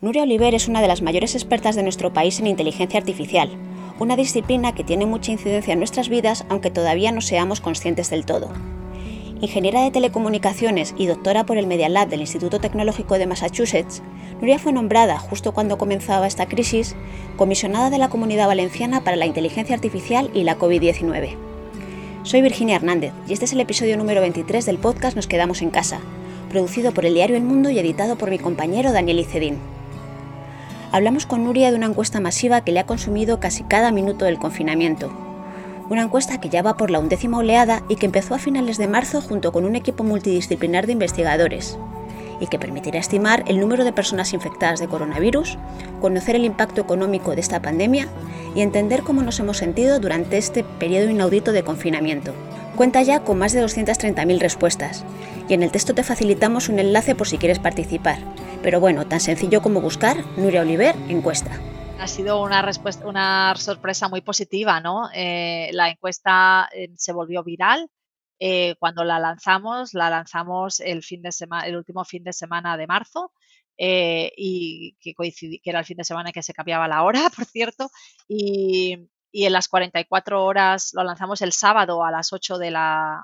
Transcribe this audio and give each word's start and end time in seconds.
Nuria 0.00 0.22
Oliver 0.22 0.54
es 0.54 0.68
una 0.68 0.80
de 0.80 0.86
las 0.86 1.02
mayores 1.02 1.34
expertas 1.34 1.74
de 1.74 1.82
nuestro 1.82 2.12
país 2.12 2.38
en 2.38 2.46
inteligencia 2.46 3.00
artificial, 3.00 3.50
una 3.98 4.14
disciplina 4.14 4.72
que 4.72 4.84
tiene 4.84 5.06
mucha 5.06 5.32
incidencia 5.32 5.72
en 5.72 5.80
nuestras 5.80 6.08
vidas 6.08 6.44
aunque 6.48 6.70
todavía 6.70 7.10
no 7.10 7.20
seamos 7.20 7.60
conscientes 7.60 8.08
del 8.08 8.24
todo. 8.24 8.48
Ingeniera 9.40 9.82
de 9.82 9.90
telecomunicaciones 9.90 10.94
y 10.96 11.06
doctora 11.06 11.44
por 11.46 11.58
el 11.58 11.66
Media 11.66 11.88
Lab 11.88 12.10
del 12.10 12.20
Instituto 12.20 12.60
Tecnológico 12.60 13.18
de 13.18 13.26
Massachusetts, 13.26 14.04
Nuria 14.40 14.60
fue 14.60 14.72
nombrada, 14.72 15.18
justo 15.18 15.50
cuando 15.52 15.78
comenzaba 15.78 16.28
esta 16.28 16.46
crisis, 16.46 16.94
comisionada 17.36 17.90
de 17.90 17.98
la 17.98 18.08
Comunidad 18.08 18.46
Valenciana 18.46 19.02
para 19.02 19.16
la 19.16 19.26
Inteligencia 19.26 19.74
Artificial 19.74 20.30
y 20.32 20.44
la 20.44 20.60
COVID-19. 20.60 21.34
Soy 22.22 22.40
Virginia 22.40 22.76
Hernández 22.76 23.12
y 23.26 23.32
este 23.32 23.46
es 23.46 23.52
el 23.52 23.58
episodio 23.58 23.96
número 23.96 24.20
23 24.20 24.64
del 24.64 24.78
podcast 24.78 25.16
Nos 25.16 25.26
Quedamos 25.26 25.60
en 25.60 25.70
Casa, 25.70 25.98
producido 26.50 26.94
por 26.94 27.04
el 27.04 27.14
diario 27.14 27.34
El 27.34 27.42
Mundo 27.42 27.68
y 27.70 27.80
editado 27.80 28.16
por 28.16 28.30
mi 28.30 28.38
compañero 28.38 28.92
Daniel 28.92 29.18
Icedín 29.18 29.58
hablamos 30.92 31.26
con 31.26 31.44
Nuria 31.44 31.70
de 31.70 31.76
una 31.76 31.86
encuesta 31.86 32.20
masiva 32.20 32.62
que 32.62 32.72
le 32.72 32.80
ha 32.80 32.86
consumido 32.86 33.40
casi 33.40 33.62
cada 33.64 33.92
minuto 33.92 34.24
del 34.24 34.38
confinamiento. 34.38 35.12
Una 35.90 36.02
encuesta 36.02 36.40
que 36.40 36.48
ya 36.48 36.62
va 36.62 36.76
por 36.76 36.90
la 36.90 36.98
undécima 36.98 37.38
oleada 37.38 37.82
y 37.88 37.96
que 37.96 38.06
empezó 38.06 38.34
a 38.34 38.38
finales 38.38 38.78
de 38.78 38.88
marzo 38.88 39.20
junto 39.20 39.52
con 39.52 39.64
un 39.64 39.76
equipo 39.76 40.04
multidisciplinar 40.04 40.86
de 40.86 40.92
investigadores 40.92 41.78
y 42.40 42.46
que 42.46 42.58
permitirá 42.58 42.98
estimar 42.98 43.42
el 43.48 43.58
número 43.58 43.84
de 43.84 43.92
personas 43.92 44.32
infectadas 44.32 44.80
de 44.80 44.86
coronavirus, 44.86 45.58
conocer 46.00 46.36
el 46.36 46.44
impacto 46.44 46.80
económico 46.80 47.34
de 47.34 47.40
esta 47.40 47.60
pandemia 47.60 48.06
y 48.54 48.60
entender 48.60 49.02
cómo 49.02 49.22
nos 49.22 49.40
hemos 49.40 49.56
sentido 49.56 49.98
durante 49.98 50.38
este 50.38 50.62
periodo 50.62 51.10
inaudito 51.10 51.52
de 51.52 51.64
confinamiento. 51.64 52.34
Cuenta 52.76 53.02
ya 53.02 53.20
con 53.20 53.38
más 53.38 53.52
de 53.52 53.64
230.000 53.64 54.38
respuestas 54.38 55.04
y 55.48 55.54
en 55.54 55.62
el 55.62 55.72
texto 55.72 55.94
te 55.94 56.04
facilitamos 56.04 56.68
un 56.68 56.78
enlace 56.78 57.14
por 57.14 57.26
si 57.26 57.38
quieres 57.38 57.58
participar. 57.58 58.18
Pero 58.62 58.80
bueno, 58.80 59.06
tan 59.06 59.20
sencillo 59.20 59.62
como 59.62 59.80
buscar 59.80 60.16
Nuria 60.36 60.62
Oliver 60.62 60.96
encuesta. 61.08 61.60
Ha 62.00 62.08
sido 62.08 62.42
una, 62.42 62.60
respuesta, 62.62 63.06
una 63.06 63.54
sorpresa 63.56 64.08
muy 64.08 64.20
positiva, 64.20 64.80
¿no? 64.80 65.08
Eh, 65.14 65.70
la 65.72 65.88
encuesta 65.88 66.68
eh, 66.72 66.90
se 66.96 67.12
volvió 67.12 67.44
viral. 67.44 67.88
Eh, 68.40 68.74
cuando 68.78 69.04
la 69.04 69.18
lanzamos, 69.18 69.94
la 69.94 70.10
lanzamos 70.10 70.80
el, 70.80 71.02
fin 71.02 71.22
de 71.22 71.32
semana, 71.32 71.66
el 71.66 71.76
último 71.76 72.04
fin 72.04 72.22
de 72.22 72.32
semana 72.32 72.76
de 72.76 72.86
marzo 72.86 73.32
y 73.80 74.96
que, 75.00 75.14
coincidí, 75.14 75.60
que 75.60 75.70
era 75.70 75.78
el 75.78 75.84
fin 75.84 75.96
de 75.96 76.04
semana 76.04 76.30
en 76.30 76.32
que 76.32 76.42
se 76.42 76.52
cambiaba 76.52 76.88
la 76.88 77.04
hora, 77.04 77.20
por 77.36 77.44
cierto, 77.44 77.90
y, 78.26 79.08
y 79.30 79.44
en 79.44 79.52
las 79.52 79.68
44 79.68 80.44
horas 80.44 80.90
lo 80.94 81.04
lanzamos 81.04 81.42
el 81.42 81.52
sábado 81.52 82.04
a 82.04 82.10
las 82.10 82.32
8 82.32 82.58
de 82.58 82.72
la, 82.72 83.22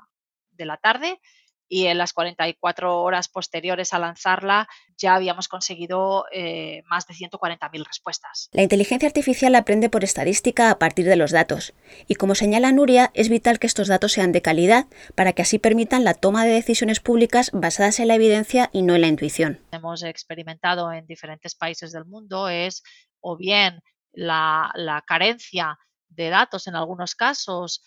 de 0.51 0.65
la 0.65 0.77
tarde 0.77 1.19
y 1.67 1.87
en 1.87 1.97
las 1.97 2.13
44 2.13 3.01
horas 3.01 3.27
posteriores 3.27 3.93
a 3.93 3.99
lanzarla 3.99 4.67
ya 4.97 5.15
habíamos 5.15 5.47
conseguido 5.47 6.25
eh, 6.31 6.83
más 6.85 7.07
de 7.07 7.13
140.000 7.13 7.85
respuestas. 7.85 8.49
La 8.51 8.63
inteligencia 8.63 9.07
artificial 9.07 9.55
aprende 9.55 9.89
por 9.89 10.03
estadística 10.03 10.69
a 10.69 10.79
partir 10.79 11.05
de 11.05 11.15
los 11.15 11.31
datos 11.31 11.73
y 12.07 12.15
como 12.15 12.35
señala 12.35 12.71
Nuria, 12.71 13.11
es 13.13 13.29
vital 13.29 13.59
que 13.59 13.67
estos 13.67 13.87
datos 13.87 14.13
sean 14.13 14.31
de 14.31 14.41
calidad 14.41 14.87
para 15.15 15.33
que 15.33 15.41
así 15.41 15.59
permitan 15.59 16.03
la 16.03 16.13
toma 16.13 16.45
de 16.45 16.51
decisiones 16.51 16.99
públicas 16.99 17.51
basadas 17.53 17.99
en 17.99 18.07
la 18.07 18.15
evidencia 18.15 18.69
y 18.71 18.81
no 18.81 18.95
en 18.95 19.01
la 19.01 19.07
intuición. 19.07 19.61
Hemos 19.71 20.03
experimentado 20.03 20.91
en 20.91 21.05
diferentes 21.07 21.55
países 21.55 21.91
del 21.91 22.05
mundo 22.05 22.47
es 22.49 22.83
o 23.21 23.35
bien 23.35 23.81
la, 24.13 25.03
carencia 25.07 25.77
de 26.09 26.29
datos 26.29 26.67
en 26.67 26.75
algunos 26.75 27.15
casos 27.15 27.83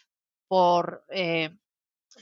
por 0.48 1.04
eh, 1.10 1.50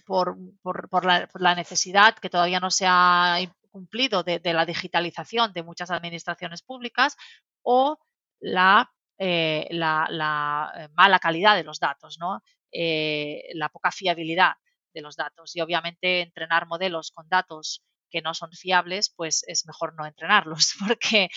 por, 0.06 1.04
la, 1.04 1.54
necesidad 1.54 2.14
que 2.14 2.30
todavía 2.30 2.60
no 2.60 2.70
se 2.70 2.86
ha 2.88 3.38
cumplido 3.70 4.22
de, 4.22 4.40
la 4.54 4.64
digitalización 4.64 5.52
de 5.52 5.62
muchas 5.62 5.90
administraciones 5.90 6.62
públicas 6.62 7.16
o 7.62 7.98
la, 8.40 8.90
eh, 9.18 9.68
eh, 9.70 10.88
mala 10.94 11.18
calidad 11.20 11.56
de 11.56 11.64
los 11.64 11.80
datos, 11.80 12.18
¿no? 12.18 12.42
Eh, 12.72 13.42
la 13.54 13.68
poca 13.68 13.90
fiabilidad 13.90 14.54
de 14.94 15.02
los 15.02 15.16
datos. 15.16 15.54
Y 15.56 15.60
obviamente 15.60 16.22
entrenar 16.22 16.66
modelos 16.66 17.10
con 17.10 17.28
datos 17.28 17.82
que 18.08 18.22
no 18.22 18.32
son 18.34 18.52
fiables, 18.52 19.12
pues 19.14 19.42
es 19.48 19.66
mejor 19.66 19.94
no 19.94 20.06
entrenarlos, 20.06 20.74
porque 20.86 21.28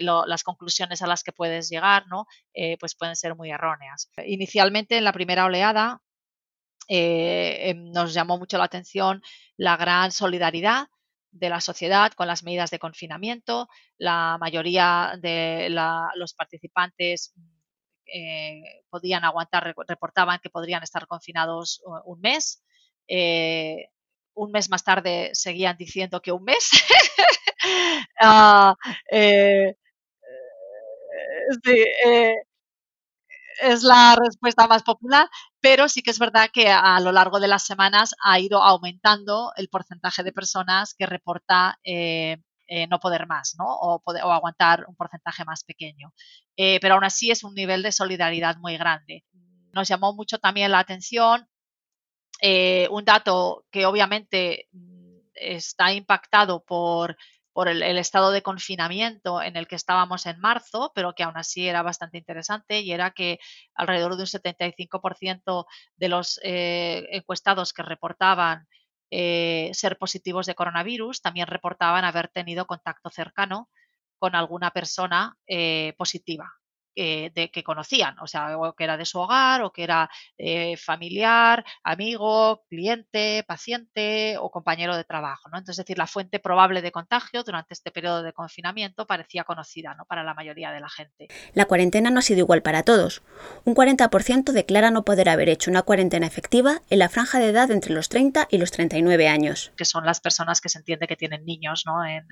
las 0.00 0.42
conclusiones 0.42 1.02
a 1.02 1.06
las 1.06 1.22
que 1.22 1.32
puedes 1.32 1.68
llegar, 1.68 2.06
¿no? 2.08 2.26
pues 2.80 2.96
pueden 2.96 3.14
ser 3.14 3.36
muy 3.36 3.50
erróneas. 3.52 4.10
Inicialmente, 4.26 4.96
en 4.96 5.04
la 5.04 5.12
primera 5.12 5.44
oleada, 5.44 6.00
eh, 6.88 7.70
em, 7.70 7.90
nos 7.92 8.14
llamó 8.14 8.38
mucho 8.38 8.58
la 8.58 8.64
atención 8.64 9.22
la 9.56 9.76
gran 9.76 10.12
solidaridad 10.12 10.88
de 11.30 11.48
la 11.48 11.60
sociedad 11.60 12.12
con 12.12 12.26
las 12.28 12.42
medidas 12.44 12.70
de 12.70 12.78
confinamiento. 12.78 13.68
La 13.98 14.36
mayoría 14.40 15.14
de 15.20 15.68
los 16.16 16.34
participantes 16.34 17.34
eh, 18.06 18.82
podían 18.90 19.24
aguantar, 19.24 19.74
reportaban 19.88 20.38
que 20.42 20.50
podrían 20.50 20.82
estar 20.82 21.06
confinados 21.06 21.82
un 22.04 22.20
mes. 22.20 22.62
Eh, 23.08 23.88
un 24.34 24.50
mes 24.50 24.68
más 24.70 24.84
tarde 24.84 25.30
seguían 25.34 25.76
diciendo 25.76 26.20
que 26.22 26.32
un 26.32 26.44
mes. 26.44 26.70
Ah, 28.20 28.74
sí, 31.62 31.84
es 33.62 33.82
la 33.82 34.16
respuesta 34.16 34.66
más 34.66 34.82
popular, 34.82 35.28
pero 35.60 35.88
sí 35.88 36.02
que 36.02 36.10
es 36.10 36.18
verdad 36.18 36.50
que 36.52 36.68
a, 36.68 36.98
lo 37.00 37.12
largo 37.12 37.40
de 37.40 37.48
las 37.48 37.64
semanas 37.64 38.14
ha 38.22 38.38
ido 38.38 38.62
aumentando 38.62 39.52
el 39.56 39.68
porcentaje 39.68 40.22
de 40.22 40.32
personas 40.32 40.94
que 40.94 41.06
reporta 41.06 41.78
eh, 41.84 42.38
eh, 42.66 42.86
no 42.86 42.98
poder 42.98 43.26
más, 43.26 43.54
¿no? 43.58 43.66
O, 43.66 44.00
poder, 44.00 44.24
o, 44.24 44.32
aguantar 44.32 44.84
un 44.88 44.96
porcentaje 44.96 45.44
más 45.44 45.64
pequeño. 45.64 46.12
Eh, 46.56 46.78
pero 46.80 46.94
aún 46.94 47.04
así 47.04 47.30
es 47.30 47.44
un 47.44 47.54
nivel 47.54 47.82
de 47.82 47.92
solidaridad 47.92 48.56
muy 48.56 48.76
grande. 48.76 49.24
Nos 49.72 49.88
llamó 49.88 50.14
mucho 50.14 50.38
también 50.38 50.70
la 50.70 50.80
atención 50.80 51.48
un 52.90 53.04
dato 53.06 53.64
que 53.70 53.86
obviamente 53.86 54.68
mm, 54.72 55.16
está 55.34 55.92
impactado 55.92 56.62
por 56.62 57.16
por 57.54 57.68
el, 57.68 57.82
estado 57.98 58.32
de 58.32 58.42
confinamiento 58.42 59.40
en 59.40 59.56
el 59.56 59.68
que 59.68 59.76
estábamos 59.76 60.26
en 60.26 60.40
marzo, 60.40 60.90
pero 60.92 61.14
que 61.14 61.22
aún 61.22 61.36
así 61.36 61.68
era 61.68 61.82
bastante 61.82 62.18
interesante 62.18 62.80
y 62.80 62.90
era 62.90 63.12
que 63.12 63.38
alrededor 63.74 64.16
de 64.16 64.22
un 64.22 64.26
75% 64.26 65.64
de 65.96 66.08
los 66.08 66.40
eh, 66.42 67.06
encuestados 67.12 67.72
que 67.72 67.84
reportaban 67.84 68.66
eh, 69.10 69.70
ser 69.72 69.96
positivos 69.98 70.46
de 70.46 70.56
coronavirus 70.56 71.22
también 71.22 71.46
reportaban 71.46 72.04
haber 72.04 72.26
tenido 72.28 72.66
contacto 72.66 73.08
cercano 73.08 73.70
con 74.18 74.34
alguna 74.34 74.72
persona 74.72 75.36
eh, 75.46 75.94
positiva. 75.96 76.52
Eh, 76.96 77.32
de, 77.34 77.50
que 77.50 77.64
conocían, 77.64 78.16
o 78.20 78.28
sea, 78.28 78.56
o 78.56 78.72
que 78.76 78.84
era 78.84 78.96
de 78.96 79.04
su 79.04 79.18
hogar, 79.18 79.62
o 79.62 79.72
que 79.72 79.82
era 79.82 80.08
eh, 80.38 80.76
familiar, 80.76 81.64
amigo, 81.82 82.62
cliente, 82.68 83.44
paciente 83.48 84.36
o 84.38 84.48
compañero 84.48 84.96
de 84.96 85.02
trabajo. 85.02 85.48
¿no? 85.48 85.58
Entonces, 85.58 85.80
es 85.80 85.86
decir, 85.86 85.98
la 85.98 86.06
fuente 86.06 86.38
probable 86.38 86.82
de 86.82 86.92
contagio 86.92 87.42
durante 87.42 87.74
este 87.74 87.90
periodo 87.90 88.22
de 88.22 88.32
confinamiento 88.32 89.08
parecía 89.08 89.42
conocida 89.42 89.94
¿no? 89.94 90.04
para 90.04 90.22
la 90.22 90.34
mayoría 90.34 90.70
de 90.70 90.78
la 90.78 90.88
gente. 90.88 91.26
La 91.52 91.64
cuarentena 91.64 92.10
no 92.10 92.20
ha 92.20 92.22
sido 92.22 92.38
igual 92.38 92.62
para 92.62 92.84
todos. 92.84 93.22
Un 93.64 93.74
40% 93.74 94.52
declara 94.52 94.92
no 94.92 95.04
poder 95.04 95.28
haber 95.28 95.48
hecho 95.48 95.72
una 95.72 95.82
cuarentena 95.82 96.28
efectiva 96.28 96.80
en 96.90 97.00
la 97.00 97.08
franja 97.08 97.40
de 97.40 97.48
edad 97.48 97.72
entre 97.72 97.92
los 97.92 98.08
30 98.08 98.46
y 98.52 98.58
los 98.58 98.70
39 98.70 99.26
años. 99.26 99.72
Que 99.76 99.84
son 99.84 100.06
las 100.06 100.20
personas 100.20 100.60
que 100.60 100.68
se 100.68 100.78
entiende 100.78 101.08
que 101.08 101.16
tienen 101.16 101.44
niños, 101.44 101.82
¿no? 101.86 102.04
En, 102.04 102.24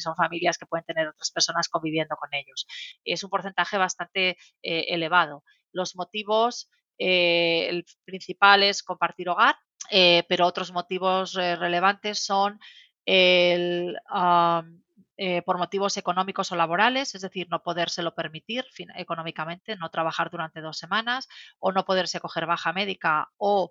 son 0.00 0.16
familias 0.16 0.56
que 0.56 0.64
pueden 0.64 0.84
tener 0.86 1.08
otras 1.08 1.30
personas 1.30 1.68
conviviendo 1.68 2.16
con 2.16 2.32
ellos. 2.32 2.66
Es 3.04 3.22
un 3.22 3.28
porcentaje 3.28 3.65
bastante 3.72 4.36
eh, 4.62 4.86
elevado. 4.88 5.44
Los 5.72 5.96
motivos 5.96 6.70
eh, 6.98 7.82
principales 8.04 8.82
compartir 8.82 9.28
hogar, 9.28 9.56
eh, 9.90 10.24
pero 10.28 10.46
otros 10.46 10.72
motivos 10.72 11.34
relevantes 11.34 12.24
son 12.24 12.58
el, 13.04 13.98
por 15.44 15.58
motivos 15.58 15.96
económicos 15.96 16.50
o 16.52 16.56
laborales, 16.56 17.14
es 17.14 17.22
decir, 17.22 17.46
no 17.50 17.62
podérselo 17.62 18.14
permitir 18.14 18.64
económicamente, 18.96 19.76
no 19.76 19.90
trabajar 19.90 20.30
durante 20.30 20.60
dos 20.60 20.78
semanas 20.78 21.28
o 21.58 21.72
no 21.72 21.84
poderse 21.84 22.20
coger 22.20 22.46
baja 22.46 22.72
médica 22.72 23.28
o 23.36 23.70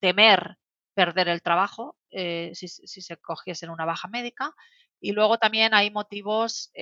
temer 0.00 0.56
perder 0.94 1.28
el 1.28 1.42
trabajo 1.42 1.96
si, 2.10 2.68
se 2.68 3.16
cogiesen 3.18 3.70
una 3.70 3.84
baja 3.84 4.08
médica. 4.08 4.54
Y 5.00 5.12
luego 5.12 5.38
también 5.38 5.74
hay 5.74 5.90
motivos 5.90 6.72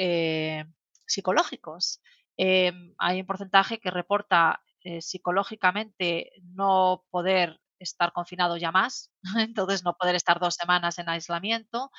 psicológicos. 1.06 2.00
Em, 2.37 2.94
hay 2.99 3.21
un 3.21 3.27
porcentaje 3.27 3.79
que 3.79 3.91
reporta 3.91 4.62
eh, 4.83 5.00
psicológicamente 5.00 6.33
no 6.43 7.05
poder 7.11 7.61
estar 7.79 8.12
confinado 8.12 8.56
ya 8.56 8.71
más, 8.71 9.11
entonces 9.38 9.85
no 9.85 9.97
poder 9.97 10.15
estar 10.15 10.38
dos 10.38 10.55
semanas 10.55 10.99
en 10.99 11.09
aislamiento 11.09 11.91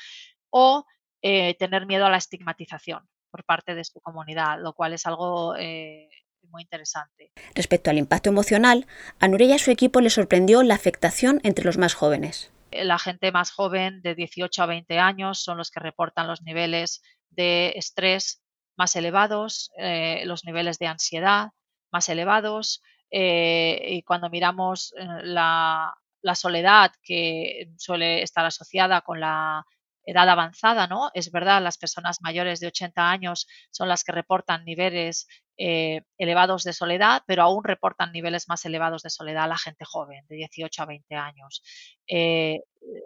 o 0.50 0.86
eh, 1.22 1.56
tener 1.56 1.86
miedo 1.86 2.06
a 2.06 2.10
la 2.10 2.18
estigmatización 2.18 3.07
por 3.30 3.44
parte 3.44 3.75
de 3.75 3.84
su 3.84 4.00
comunidad, 4.00 4.60
lo 4.62 4.74
cual 4.74 4.94
es 4.94 5.06
algo 5.06 5.56
eh, 5.56 6.10
muy 6.44 6.62
interesante. 6.62 7.31
Respecto 7.56 7.89
al 7.89 7.98
impacto 7.98 8.30
emocional, 8.30 8.88
a 9.19 9.28
Nuria 9.28 9.48
y 9.48 9.54
a 9.54 9.60
su 9.60 9.72
equipo 9.72 10.01
le 10.01 10.10
sorprendió 10.10 10.63
la 10.63 10.75
afectación 10.75 11.42
entre 11.44 11.66
los 11.66 11.78
más 11.78 11.94
jóvenes. 11.94 12.51
La 12.72 13.00
gente 13.00 13.31
más 13.31 13.51
joven, 13.51 14.01
de 14.01 14.16
18 14.16 14.63
a 14.63 14.66
20 14.66 15.00
años, 15.00 15.42
son 15.44 15.57
los 15.57 15.72
que 15.72 15.80
reportan 15.80 16.28
los 16.28 16.42
niveles 16.42 17.01
de 17.30 17.74
estrés 17.75 18.42
más 18.77 18.95
elevados, 18.95 19.71
eh, 19.77 20.24
los 20.25 20.45
niveles 20.45 20.79
de 20.79 20.88
ansiedad 20.88 21.50
más 21.91 22.09
elevados. 22.09 22.81
Eh, 23.12 23.79
y 23.89 24.03
cuando 24.03 24.29
miramos 24.29 24.94
la, 25.24 25.94
la 26.21 26.35
soledad 26.35 26.91
que 27.03 27.69
suele 27.77 28.21
estar 28.21 28.45
asociada 28.45 29.01
con 29.01 29.19
la 29.19 29.65
edad 30.07 30.29
avanzada, 30.29 30.88
¿no? 30.88 31.12
Es 31.13 31.31
verdad, 31.31 31.62
las 31.62 31.77
personas 31.77 32.19
mayores 32.21 32.59
de 32.62 32.68
80 32.68 33.09
años 33.12 33.47
son 33.71 33.89
las 33.89 34.03
que 34.06 34.13
reportan 34.13 34.63
niveles 34.63 35.27
eh, 35.57 36.01
elevados 36.18 36.63
de 36.63 36.71
soledad, 36.71 37.24
pero 37.27 37.44
aún 37.44 37.63
reportan 37.63 38.13
niveles 38.13 38.47
más 38.47 38.63
elevados 38.65 39.03
de 39.03 39.09
soledad 39.09 39.44
a 39.44 39.47
la 39.47 39.57
gente 39.57 39.83
joven, 39.85 40.25
de 40.29 40.38
18 40.38 40.83
a 40.83 40.85
20 40.85 41.15
años. 41.15 41.62
Eh, 42.07 42.62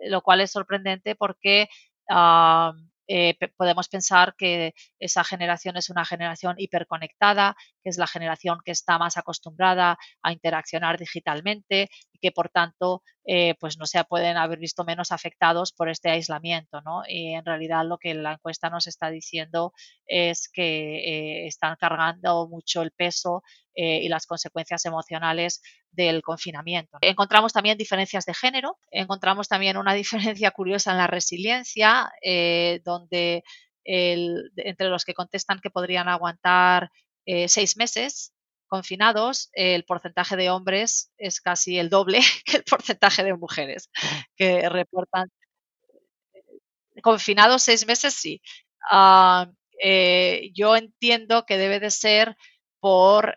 lo 0.07 0.21
cual 0.21 0.41
es 0.41 0.51
sorprendente 0.51 1.15
porque 1.15 1.69
eh, 3.13 3.37
podemos 3.57 3.89
pensar 3.89 4.35
que 4.37 4.73
esa 4.99 5.23
generación 5.23 5.75
es 5.77 5.89
una 5.89 6.05
generación 6.05 6.55
hiperconectada, 6.57 7.55
que 7.83 7.89
es 7.89 7.97
la 7.97 8.07
generación 8.07 8.59
que 8.63 8.71
está 8.71 8.97
más 8.97 9.17
acostumbrada 9.17 9.97
a 10.21 10.31
interaccionar 10.31 10.97
digitalmente 10.97 11.89
y 12.11 12.19
que 12.19 12.31
por 12.31 12.49
tanto 12.49 13.03
eh, 13.25 13.55
pues 13.59 13.77
no 13.77 13.85
se 13.85 14.03
pueden 14.03 14.37
haber 14.37 14.59
visto 14.59 14.83
menos 14.83 15.11
afectados 15.11 15.71
por 15.71 15.89
este 15.89 16.09
aislamiento. 16.09 16.81
¿no? 16.81 17.03
Y 17.07 17.33
en 17.33 17.45
realidad 17.45 17.85
lo 17.85 17.97
que 17.97 18.13
la 18.13 18.33
encuesta 18.33 18.69
nos 18.69 18.87
está 18.87 19.09
diciendo 19.09 19.73
es 20.05 20.49
que 20.49 21.43
eh, 21.43 21.47
están 21.47 21.75
cargando 21.79 22.47
mucho 22.47 22.81
el 22.81 22.91
peso 22.91 23.43
y 23.73 24.09
las 24.09 24.25
consecuencias 24.25 24.83
emocionales 24.83 25.61
del 25.91 26.21
confinamiento. 26.21 26.97
Encontramos 27.01 27.53
también 27.53 27.77
diferencias 27.77 28.25
de 28.25 28.33
género, 28.33 28.77
encontramos 28.91 29.47
también 29.47 29.77
una 29.77 29.93
diferencia 30.41 30.51
curiosa 30.51 30.91
en 30.91 30.97
la 30.97 31.07
resiliencia, 31.07 32.11
eh, 32.21 32.81
donde 32.83 33.43
entre 33.83 34.89
los 34.89 35.05
que 35.05 35.15
contestan 35.15 35.59
que 35.59 35.71
podrían 35.71 36.07
aguantar 36.07 36.91
eh, 37.25 37.47
seis 37.49 37.77
meses 37.77 38.33
confinados, 38.67 39.49
el 39.53 39.83
porcentaje 39.83 40.37
de 40.37 40.49
hombres 40.49 41.11
es 41.17 41.41
casi 41.41 41.77
el 41.77 41.89
doble 41.89 42.19
que 42.45 42.57
el 42.57 42.63
porcentaje 42.63 43.23
de 43.23 43.33
mujeres 43.35 43.89
que 44.35 44.67
reportan. 44.69 45.29
Confinados 47.03 47.63
seis 47.63 47.85
meses, 47.85 48.13
sí. 48.13 48.41
Eh, 49.83 50.51
yo 50.53 50.75
entiendo 50.75 51.45
que 51.45 51.57
debe 51.57 51.79
de 51.79 51.89
ser 51.89 52.35
por 52.79 53.35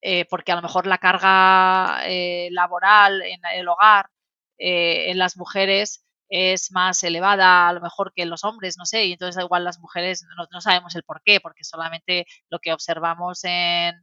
eh, 0.00 0.26
porque 0.30 0.52
a 0.52 0.56
lo 0.56 0.62
mejor 0.62 0.86
la 0.86 0.98
carga 0.98 2.02
eh, 2.06 2.48
laboral 2.52 3.22
en 3.22 3.40
el 3.54 3.68
hogar 3.68 4.08
eh, 4.58 5.10
en 5.10 5.18
las 5.18 5.36
mujeres 5.36 6.04
es 6.28 6.72
más 6.72 7.02
elevada 7.04 7.68
a 7.68 7.72
lo 7.72 7.80
mejor 7.80 8.12
que 8.14 8.26
los 8.26 8.44
hombres, 8.44 8.76
no 8.78 8.86
sé, 8.86 9.06
y 9.06 9.12
entonces 9.12 9.42
igual 9.42 9.64
las 9.64 9.78
mujeres 9.78 10.24
no, 10.52 10.60
sabemos 10.60 10.94
el 10.96 11.02
por 11.02 11.22
qué, 11.24 11.40
porque 11.40 11.64
solamente 11.64 12.26
lo 12.50 12.58
que 12.58 12.72
observamos 12.72 13.44
en, 13.44 13.94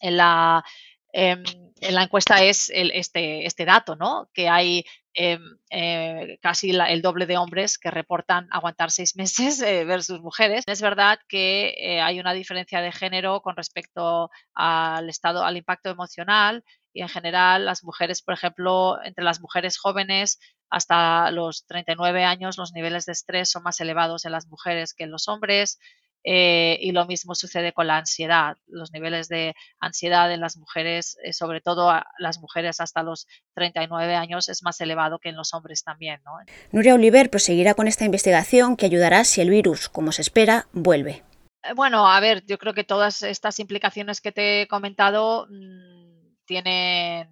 en 0.00 0.16
la, 0.16 0.64
em, 1.12 1.42
en 1.80 1.94
la 1.94 2.02
encuesta 2.04 2.42
es 2.42 2.70
este, 2.74 3.46
este 3.46 3.64
dato, 3.64 3.96
¿no? 3.96 4.28
Que 4.32 4.48
hay 4.48 4.84
Em, 5.16 5.40
eh, 5.70 6.38
casi 6.42 6.70
el 6.72 7.00
doble 7.00 7.26
de 7.26 7.36
hombres 7.36 7.78
que 7.78 7.90
reportan 7.92 8.48
aguantar 8.50 8.90
seis 8.90 9.14
meses 9.16 9.62
eh, 9.62 9.84
versus 9.84 10.20
mujeres. 10.20 10.64
Es 10.66 10.82
verdad 10.82 11.20
que 11.28 11.74
eh, 11.78 12.00
hay 12.00 12.18
una 12.18 12.32
diferencia 12.32 12.80
de 12.80 12.90
género 12.90 13.40
con 13.40 13.56
respecto 13.56 14.30
al 14.54 15.08
estado, 15.08 15.44
al 15.44 15.56
impacto 15.56 15.88
emocional 15.90 16.64
y 16.94 17.02
en 17.02 17.08
general 17.08 17.66
las 17.66 17.82
mujeres, 17.82 18.22
por 18.22 18.34
ejemplo, 18.34 18.98
entre 19.04 19.24
las 19.24 19.40
mujeres 19.40 19.76
jóvenes 19.76 20.38
hasta 20.70 21.30
los 21.32 21.66
39 21.66 22.24
años 22.24 22.56
los 22.56 22.72
niveles 22.72 23.04
de 23.04 23.12
estrés 23.12 23.50
son 23.50 23.64
más 23.64 23.80
elevados 23.80 24.24
en 24.24 24.32
las 24.32 24.46
mujeres 24.46 24.94
que 24.94 25.04
en 25.04 25.10
los 25.10 25.28
hombres. 25.28 25.78
Eh, 26.26 26.78
y 26.80 26.92
lo 26.92 27.04
mismo 27.04 27.34
sucede 27.34 27.74
con 27.74 27.86
la 27.86 27.98
ansiedad. 27.98 28.56
Los 28.66 28.92
niveles 28.92 29.28
de 29.28 29.54
ansiedad 29.78 30.32
en 30.32 30.40
las 30.40 30.56
mujeres, 30.56 31.18
eh, 31.22 31.34
sobre 31.34 31.60
todo 31.60 31.92
las 32.18 32.38
mujeres 32.38 32.80
hasta 32.80 33.02
los 33.02 33.26
39 33.54 34.14
años, 34.14 34.48
es 34.48 34.62
más 34.62 34.80
elevado 34.80 35.18
que 35.18 35.28
en 35.28 35.36
los 35.36 35.52
hombres 35.52 35.84
también. 35.84 36.22
¿no? 36.24 36.32
Nuria 36.72 36.94
Oliver 36.94 37.28
proseguirá 37.28 37.74
con 37.74 37.88
esta 37.88 38.06
investigación 38.06 38.76
que 38.76 38.86
ayudará 38.86 39.24
si 39.24 39.42
el 39.42 39.50
virus, 39.50 39.90
como 39.90 40.12
se 40.12 40.22
espera, 40.22 40.66
vuelve. 40.72 41.22
Eh, 41.62 41.74
bueno, 41.74 42.08
a 42.08 42.18
ver, 42.20 42.42
yo 42.46 42.56
creo 42.56 42.72
que 42.72 42.84
todas 42.84 43.22
estas 43.22 43.60
implicaciones 43.60 44.22
que 44.22 44.32
te 44.32 44.62
he 44.62 44.68
comentado 44.68 45.46
mmm, 45.50 46.03
tienen 46.46 47.28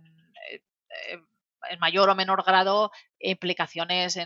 en 1.71 1.79
mayor 1.79 2.09
o 2.11 2.15
menor 2.15 2.45
grado 2.45 2.91
implicaciones 3.19 4.19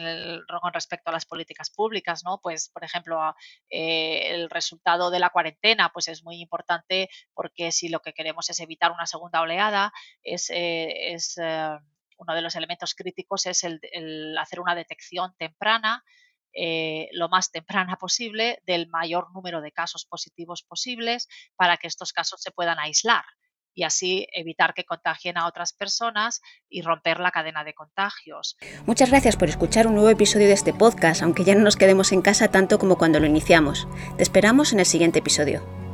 con 0.60 0.72
respecto 0.72 1.10
a 1.10 1.12
las 1.12 1.26
políticas 1.26 1.70
públicas, 1.70 2.24
¿no? 2.24 2.40
Pues, 2.42 2.70
por 2.70 2.84
ejemplo, 2.84 3.20
eh, 3.68 4.34
el 4.34 4.50
resultado 4.50 5.10
de 5.10 5.18
la 5.18 5.30
cuarentena, 5.30 5.90
pues 5.92 6.08
es 6.08 6.24
muy 6.24 6.40
importante 6.40 7.08
porque 7.34 7.72
si 7.72 7.88
lo 7.88 8.00
que 8.00 8.12
queremos 8.12 8.48
es 8.50 8.60
evitar 8.60 8.92
una 8.92 9.06
segunda 9.06 9.40
oleada, 9.40 9.92
es, 10.22 10.50
eh, 10.50 11.14
eh, 11.14 11.78
uno 12.18 12.34
de 12.34 12.42
los 12.42 12.56
elementos 12.56 12.94
críticos 12.94 13.46
es 13.46 13.64
el, 13.64 14.36
hacer 14.38 14.60
una 14.60 14.74
detección 14.74 15.34
temprana 15.38 16.02
lo 17.12 17.28
más 17.28 17.50
temprana 17.50 17.96
posible 18.00 18.62
del 18.64 18.88
mayor 18.88 19.30
número 19.34 19.60
de 19.60 19.72
casos 19.72 20.06
positivos 20.06 20.62
posibles 20.62 21.28
para 21.54 21.76
que 21.76 21.86
estos 21.86 22.14
casos 22.14 22.40
se 22.40 22.50
puedan 22.50 22.78
aislar 22.78 23.26
y 23.76 23.84
así 23.84 24.26
evitar 24.32 24.74
que 24.74 24.84
contagien 24.84 25.38
a 25.38 25.46
otras 25.46 25.72
personas 25.72 26.40
y 26.68 26.82
romper 26.82 27.20
la 27.20 27.30
cadena 27.30 27.62
de 27.62 27.74
contagios. 27.74 28.56
Muchas 28.86 29.10
gracias 29.10 29.36
por 29.36 29.48
escuchar 29.48 29.86
un 29.86 29.94
nuevo 29.94 30.10
episodio 30.10 30.48
de 30.48 30.54
este 30.54 30.72
podcast, 30.72 31.22
aunque 31.22 31.44
ya 31.44 31.54
no 31.54 31.60
nos 31.60 31.76
quedemos 31.76 32.10
en 32.10 32.22
casa 32.22 32.48
tanto 32.48 32.78
como 32.78 32.96
cuando 32.96 33.20
lo 33.20 33.26
iniciamos. 33.26 33.86
Te 34.16 34.22
esperamos 34.22 34.72
en 34.72 34.80
el 34.80 34.86
siguiente 34.86 35.20
episodio. 35.20 35.85